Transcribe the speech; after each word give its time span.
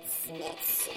Mix. 0.00 0.88